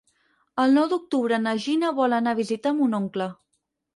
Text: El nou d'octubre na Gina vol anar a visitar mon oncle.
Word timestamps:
El 0.61 0.71
nou 0.77 0.87
d'octubre 0.93 1.39
na 1.43 1.53
Gina 1.67 1.93
vol 2.01 2.17
anar 2.19 2.35
a 2.37 2.39
visitar 2.39 2.75
mon 2.79 2.97
oncle. 3.03 3.31